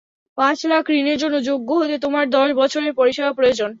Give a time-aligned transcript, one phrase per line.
[0.37, 3.69] পাঁচ লাখ ঋণের জন্য যোগ্য হতে তোমার দশ বছরের পরিষেবা প্রয়োজন।